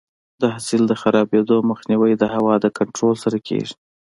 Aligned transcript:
د 0.41 0.43
حاصل 0.53 0.81
د 0.87 0.93
خرابېدو 1.01 1.55
مخنیوی 1.69 2.13
د 2.17 2.23
هوا 2.33 2.53
د 2.63 2.65
کنټرول 2.77 3.15
سره 3.23 3.37
کیږي. 3.47 3.73